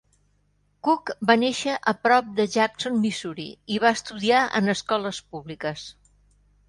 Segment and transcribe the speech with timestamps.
[0.87, 5.85] Cook va créixer a prop de Jackson, Missouri, i va estudiar en escoles públiques.